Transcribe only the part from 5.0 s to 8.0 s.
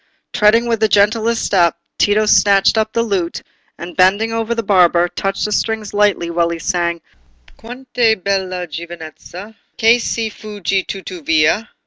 touched the strings lightly while he sang— "Quant'